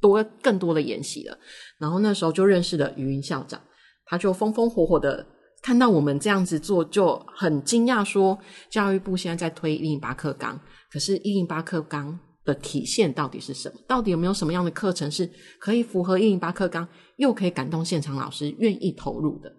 [0.00, 1.38] 多更多的研习了。
[1.78, 3.60] 然后那时候就认识了余云校长，
[4.04, 5.26] 他就风风火火的。
[5.62, 8.38] 看到我们这样子做，就很惊讶，说
[8.70, 10.60] 教育部现在在推一零八课纲，
[10.92, 13.80] 可是，一零八课纲的体现到底是什么？
[13.88, 19.50] 到底有没有什么样的课程是可以符合一零八课纲，又可以感动现场老师愿意投入的？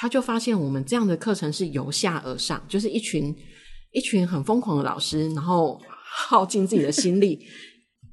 [0.00, 3.36] 他就发现我们这样的课程是由下而上，就是一群
[3.92, 7.38] 一群很疯狂的老师，然后耗尽自己的心力，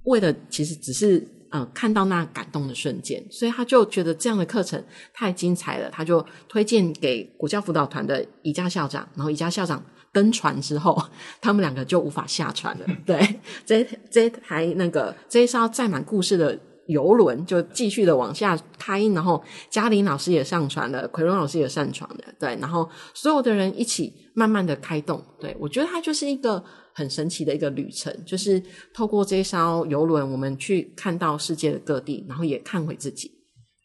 [0.03, 1.35] 为了其实只是。
[1.49, 11.01] 呃，看到那感动的瞬间，所以他就觉得这样的课程太精彩了，他就推荐给国教辅导团的宜家校长，然后宜家校长登船之后，
[11.39, 12.85] 他们两个就无法下船了。
[13.05, 26.63] 对，这这台那个这一艘载满故事的游轮就继续的往下开，然后嘉玲老师也上船了，奎荣老师也上船了，对，然后所有的人一起慢慢的开动，对，我觉得它就是一个。
[26.97, 28.59] 很神奇的一个旅程，就是
[28.91, 33.31] 透过这艘游轮，我们去看到世界的各地，然后也看回自己。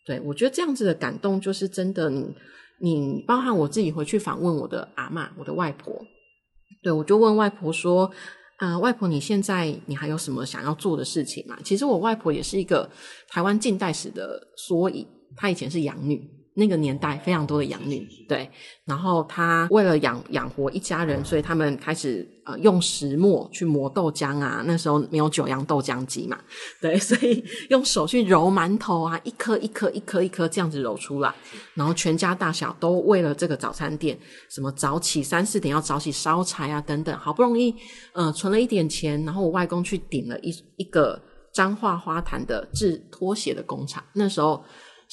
[0.06, 2.34] 对，我觉得这样子的感动，就是真的你。
[2.80, 5.94] 你包含我自己回去访问我的阿嬷，我的外婆。
[6.82, 8.10] 对，我就问外婆说
[8.58, 12.88] ：“啊、呃，外婆，你现在你还有什么想要做的事情吗？”其实我外婆也是一个
[13.28, 16.41] 台湾近代史的缩影，她以前是养女。
[16.54, 18.50] 那个年代非常多的养女，对，
[18.84, 24.62] 然后他为了养养活一家人，所以他们开始呃用石磨去磨豆浆啊。
[24.66, 26.38] 那时候没有九阳豆浆机嘛，
[26.80, 31.34] 对，所以 用手去揉馒头啊，一颗一颗一颗一颗这样子揉出来，
[31.72, 34.18] 然后全家大小都为了这个早餐店，
[34.50, 37.74] 什么早起三四点要早起烧柴啊等等，好不容易
[38.12, 41.18] 呃存了一点钱，然后我外公去顶了一一个
[41.54, 44.62] 彰化花坛的制拖鞋的工厂，那时候。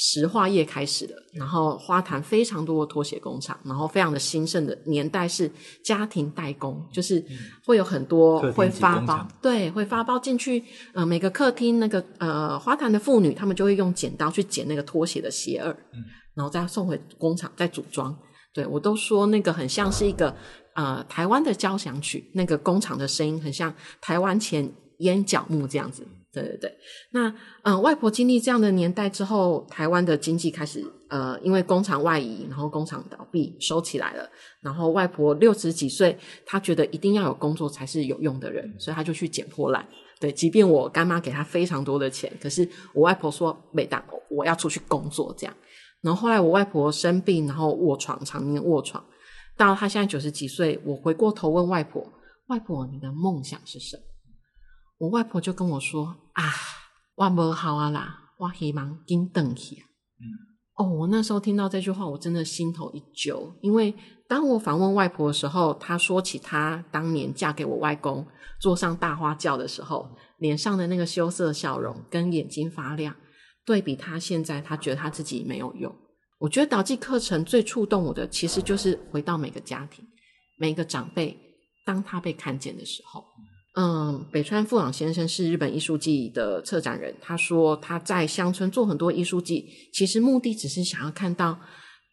[0.01, 5.51] 石化业开始的，然后花坛非常多的拖鞋工厂，然后非常的兴盛的年代是
[5.83, 7.21] 家庭代工，就是
[7.65, 10.63] 会有很多会发包，对，会发包进去。
[10.93, 15.99] 呃，每个客厅那个呃花坛的妇女，她们就会用剪刀去剪那个拖鞋的鞋耳，嗯，
[16.33, 18.17] 然后再送回工厂再组装。
[18.53, 20.33] 对，我都说那个很像是一个
[20.75, 26.07] 呃台湾的交响曲，那个工厂的声音很像台湾前烟角木这样子。
[26.31, 26.77] 对对对，
[27.11, 34.29] 那嗯、外婆经历这样的年代之后，台湾的经济开始呃，因为工厂外移，然后工厂倒闭收起来了。
[34.61, 36.15] 然后外婆六十几岁，
[36.45, 39.83] 她觉得一定要有工作才是有用的人，所以她就去捡破烂。
[40.19, 45.55] 对，即便我干妈给她非常多的钱，可是我外婆说没当，我要出去工作这样。
[46.01, 49.03] 然后后来我外婆生病，然后卧床，常年卧床，
[49.57, 52.07] 到她现在九十几岁，我回过头问外婆
[52.49, 54.03] ：“外婆，你的梦想是什么？”
[54.99, 56.43] 我外婆就跟我说：“啊，
[57.15, 59.77] 我无好啊啦，我希望紧等去。”
[60.19, 60.23] 嗯，
[60.75, 63.51] 哦，我那时候听到这句话，我真的心头一揪。
[63.61, 63.95] 因为
[64.27, 68.27] 当我访问外婆的时候，她说起她当年嫁给我外公，
[68.59, 73.15] 坐上大花轿的时候，脸上的那个羞涩笑容跟眼睛发亮，
[73.65, 75.95] 对比她现在，她觉得她自己没有用。
[76.39, 80.05] 我觉得导记课程最触动我的，其实就是回到每个家庭，
[80.57, 81.37] 每个长辈，
[81.85, 83.23] 当他被看见的时候。
[83.81, 87.15] 嗯，北川富朗先生是日本艺术季的策展人。
[87.21, 91.57] 他说他在乡村做很多艺术季，其实目的只是想要看到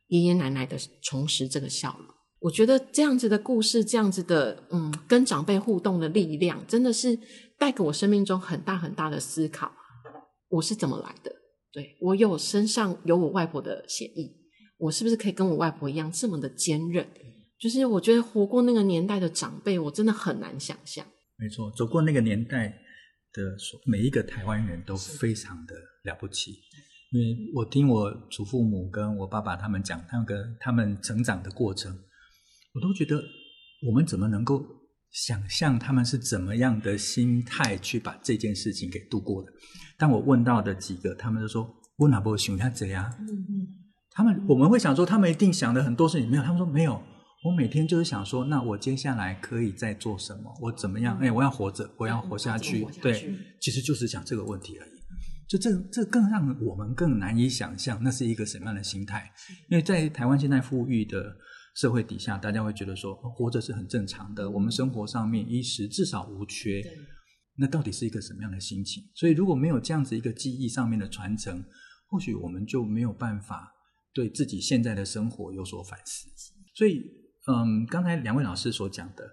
[0.07, 2.07] 爷爷奶奶的重拾这个笑容。
[2.39, 7.19] 我觉得这样子的故事，这样子的嗯，跟长辈互动的力量，真的是
[7.59, 9.73] 带给我生命中很大很大的思考。
[10.49, 11.33] 我是怎么来的？
[11.73, 14.31] 对，我有身上有我外婆的血液，
[14.79, 17.05] 我是不是可以跟我外婆一样这么的坚韧？
[17.59, 21.05] 就是我觉得活过那个年代的长辈，我真的很难想象。
[21.39, 22.69] 没错，走过那个年代
[23.33, 26.53] 的每一个台湾人都非常的了不起，
[27.13, 31.95] 因为我听我祖父母跟我爸爸他们讲那个他们成长的过程，
[32.73, 33.23] 我都觉得
[33.87, 34.65] 我们怎么能够
[35.11, 39.53] 想象他们是怎么样的心态去把这件事情给度过的？
[39.99, 43.69] 但我问到的几个，他们就说：“我哪不想他这样？”嗯嗯，
[44.11, 47.03] 他们我们会想说，他们一定想的很多事情没有，他们说没有。
[47.45, 50.53] 我每天就是想说，那我接下来可以再做什么？
[50.61, 51.17] 我怎么样？
[51.19, 52.85] 哎，我要活着，我要活下去。
[52.85, 54.91] 嗯、对，其实就是讲这个问题而已。
[55.47, 59.31] 就这，这更让我们更难以想象，那是一个什么样的心态？
[59.71, 61.37] 因为在台湾现在富裕的
[61.77, 64.51] 社会底下，大家会觉得说，活着是很正常的。
[64.51, 66.83] 我们生活上面衣食至少无缺。
[67.59, 69.05] 那到底是一个什么样的心情？
[69.15, 71.65] 所以如果没有这样子一个记忆上面的传承，
[72.09, 73.73] 或许我们就没有办法
[74.13, 76.29] 对自己现在的生活有所反思。
[76.75, 77.25] 所以。
[77.47, 79.25] 嗯，刚才两位老师所讲的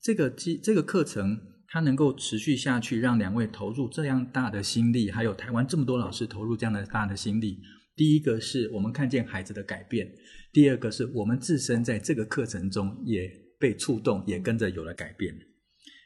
[0.00, 7.60] 这个机这个课程，它能够持续下去，让两位投入这样大的心力，还有台湾这么多老师投入这样的大的心力。
[7.94, 10.10] 第一个是我们看见孩子的改变，
[10.52, 15.32] 第二个是我们自身在这个课程中也被触动，也跟着有了改变。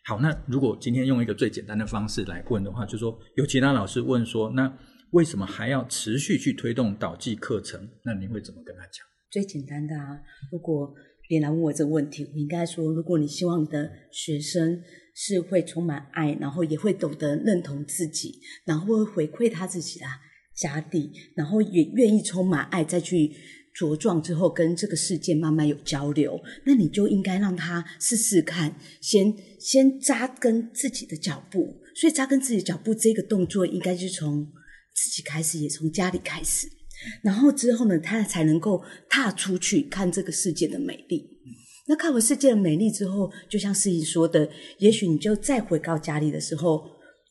[0.05, 4.77] 好，那如果今天用一个最简单的方式来问的话，就说有其他老师问说，那
[5.13, 7.89] 为什么还要持续去推动导技课程？
[8.05, 9.07] 那你会怎么跟他讲？
[9.31, 10.21] 最简单的啊，
[10.53, 10.93] 如果
[11.35, 14.81] 别人来问我这个问题，我应该说，如果你希望你的学生
[15.17, 20.07] 是会充满爱，然后也会懂得认同自己，然后会回馈他自己的
[20.55, 23.33] 家底，然后也愿意充满爱，再去
[23.75, 31.81] 茁壮之后，跟这个世界慢慢有交流，那你就应该让他试试看，先先扎根自己的脚步。
[31.97, 34.47] 所以扎根自己的脚步这个动作，应该是从
[34.95, 36.69] 自己开始，也从家里开始，
[37.23, 41.29] 然后之后呢，他才能够踏出去看这个世界的美丽。
[41.87, 44.49] 那看完世界的美丽之后，就像诗怡说的，
[44.79, 46.83] 也许你就再回到家里的时候，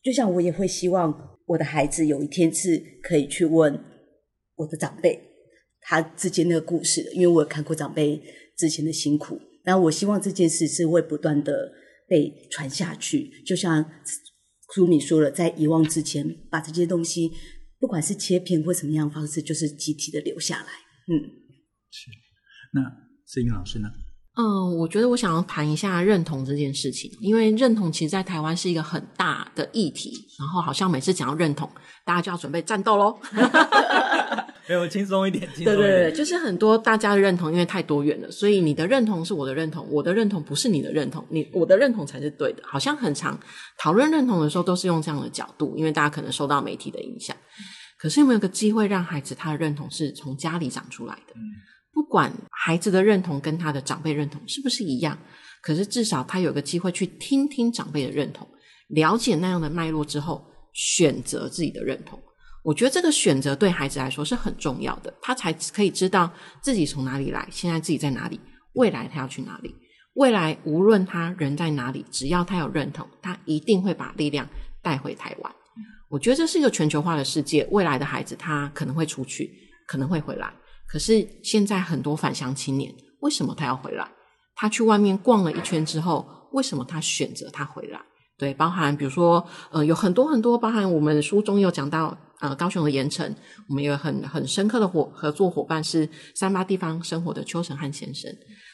[0.02, 1.30] 就像我也会希望。
[1.46, 3.78] 我的孩子有一天是可以去问
[4.54, 5.20] 我的长辈
[5.82, 8.18] 他之间那个故事，因为我有看过长辈
[8.56, 9.38] 之前的辛苦。
[9.62, 11.70] 然后我希望这件事是会不断的
[12.08, 13.84] 被传下去，就像
[14.74, 17.30] 书敏说了，在遗忘之前，把这些东西，
[17.78, 20.66] 不管是切片或什么样的方式，就是集体的留下来。
[21.06, 21.12] 嗯，
[21.90, 22.10] 是。
[22.72, 22.80] 那
[23.26, 23.88] 思颖老师呢？
[24.36, 30.26] 嗯，我觉得我想要谈一下认同这件事情，因为认同其实，在台湾是一个很大的议题。
[30.38, 31.70] 然后，好像每次讲到认同，
[32.04, 33.16] 大家就要准备战斗喽。
[34.68, 35.76] 没有轻松一点，轻松一点。
[35.76, 42.62] 对对对，就是很多大家的认同，因为太多元了，所以你的认同是我的认同，我的认同不是你的认同，你我的认同才是对的。
[42.66, 43.38] 好像很常
[43.78, 47.36] 讨论认同的时候，都是用这样的角度，因为大家可能受到媒体的影响。
[47.98, 51.34] 可是有没有个机会让孩子他的认同是从家里长出来的？
[51.36, 51.42] 嗯
[51.94, 55.16] 不管孩子的认同跟他的长辈认同是不是一样，
[55.62, 58.44] 可是至少他有个机会去听听长辈的认同，
[58.88, 62.20] 了解那样的脉络之后，选择自己的认同。
[62.64, 68.40] 我觉得这个选择对孩子来说是很重要的，他才可以知道自己从哪里来，现在自己在哪里，
[68.72, 69.74] 未来他要去哪里。
[70.14, 74.48] 未来无论他人在哪里，只要他有认同，他一定会把力量
[74.80, 75.52] 带回台湾。
[76.08, 79.52] 我觉得这是一个全球化的世界，未来的孩子他可能会出去，
[79.86, 80.50] 可能会回来。
[80.86, 84.08] 可是现在很多返乡青年，为什么他要回来？
[84.54, 88.00] 他去外面逛了一圈之后，为什么他选择他回来？
[88.36, 93.34] 对，包含比如说，呃，有很多很多，包含我们书中有讲到，呃，高雄的盐城，
[93.68, 98.30] 我们有很很深刻的伙合作伙伴是三八地方生活的邱成汉先生。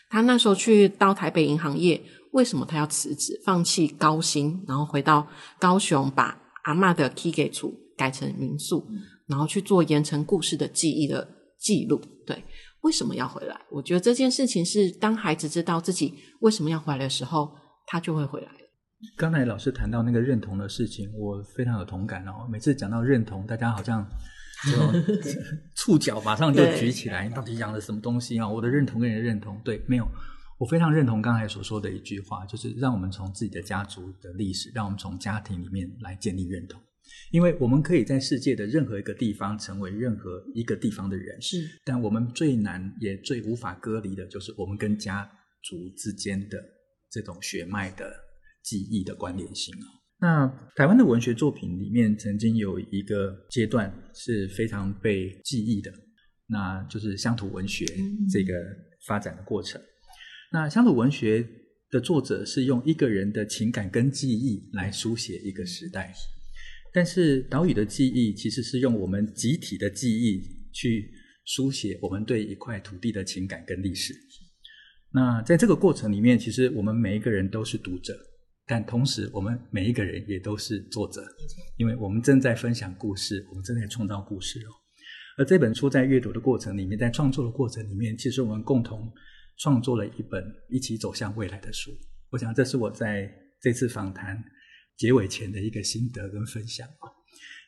[0.09, 2.03] 他那时候去到台北银行业，
[2.33, 5.27] 为什么他要辞职，放弃高薪，然后回到
[5.59, 8.87] 高雄，把阿嬷的起家厝改成民宿，
[9.27, 11.27] 然后去做盐城故事的记忆的。
[11.61, 12.43] 记录，对，
[12.81, 13.55] 为什么要回来？
[13.71, 17.51] 我觉得这件事情是当孩子知道自己为什么要回来的时候，
[17.87, 18.49] 他就会回来。
[19.17, 22.47] 刚才老师谈到那个认同的事情，我非常有同感哦。
[22.51, 24.07] 每次讲到认同，大家好像
[24.71, 25.13] 就
[25.75, 28.47] 触角马上就举起来，到底讲的什么东西啊？
[28.47, 30.07] 我的认同跟你的认同，对，没有。
[30.59, 36.79] 我非常认同刚才所说的一句话，就是让我们从自己的家族的历史，让我们从家庭里面来建立认同。
[37.31, 45.27] 因为我们可以在世界的任何一个地方成为任何一个地方的人，是，但我们最难也最无法割离的，就是我们跟家
[45.63, 46.63] 族之间的
[47.11, 48.15] 这种血脉的
[48.63, 49.75] 记忆的关联性。
[50.21, 50.47] 那
[50.77, 55.91] 台湾的文学作品里面，曾经有一个阶段是非常被记忆的，
[56.47, 57.87] 那就是乡土文学
[58.31, 58.53] 这个
[59.07, 59.81] 发展的过程。
[59.81, 59.87] 嗯、
[60.53, 61.49] 那乡土文学
[61.91, 66.15] 的作者是用一个人的情感跟记忆来书写一个时代。
[66.93, 70.43] 但是岛屿的记忆其实是用我们集体的记忆
[70.73, 71.11] 去
[71.47, 74.13] 书写我们对一块土地的情感跟历史。
[75.13, 78.13] 那在这个过程里面，其实我们每一个人都是读者，
[78.71, 81.21] 但同时我们每一个人也都是作者，
[81.77, 84.71] 因为我们正在分享故事，我们正在创造故事哦。
[85.39, 89.13] 而这本书在阅读的过程里面，在创作的过程里面，其实我们共同
[89.59, 91.91] 创作了一本一起走向未来的书。
[92.31, 93.29] 我想这是我在
[93.61, 94.41] 这次访谈。
[94.97, 97.09] 结尾前的一个心得跟分享啊，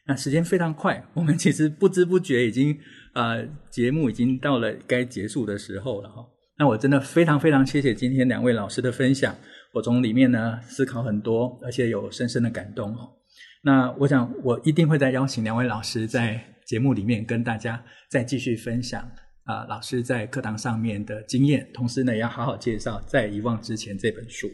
[0.06, 2.78] 那时间非常快，我们其实不知不觉已经
[3.14, 6.22] 呃节目已经到了该结束的时候了哈。
[6.58, 9.34] 那我真的非常非常谢谢今天两位老师的分享，
[9.72, 13.10] 我从里面呢思考很多，而且有深深的感动哦。
[13.64, 19.00] 那我想我一定会再邀请两位老师在节目里面跟大家再继续分享
[19.44, 24.48] 啊、呃、老师在课堂上面的经验，同时呢也要好好介绍在遗忘之前这本书。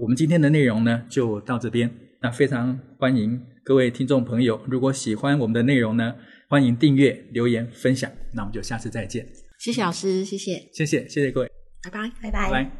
[0.00, 1.90] 我们今天的内容呢，就到这边。
[2.22, 6.14] 那非常欢迎各位听众朋友，如果喜欢我们的内容呢，
[6.48, 8.10] 欢迎订阅、留言、分享。
[8.34, 9.26] 那我们就下次再见。
[9.58, 11.50] 谢谢老师，谢谢，谢谢，谢谢各位。
[11.82, 12.79] 拜拜，拜拜拜。